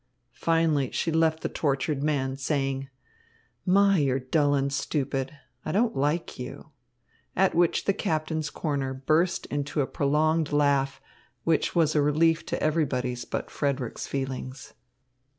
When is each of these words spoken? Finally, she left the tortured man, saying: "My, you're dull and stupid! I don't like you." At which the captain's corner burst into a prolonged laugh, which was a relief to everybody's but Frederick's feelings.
Finally, 0.33 0.89
she 0.89 1.11
left 1.11 1.41
the 1.41 1.47
tortured 1.47 2.01
man, 2.01 2.35
saying: 2.35 2.89
"My, 3.67 3.99
you're 3.99 4.17
dull 4.17 4.55
and 4.55 4.73
stupid! 4.73 5.37
I 5.63 5.71
don't 5.71 5.95
like 5.95 6.39
you." 6.39 6.71
At 7.35 7.53
which 7.53 7.85
the 7.85 7.93
captain's 7.93 8.49
corner 8.49 8.95
burst 8.95 9.45
into 9.51 9.79
a 9.79 9.85
prolonged 9.85 10.51
laugh, 10.51 10.99
which 11.43 11.75
was 11.75 11.93
a 11.93 12.01
relief 12.01 12.43
to 12.47 12.63
everybody's 12.63 13.25
but 13.25 13.51
Frederick's 13.51 14.07
feelings. 14.07 14.73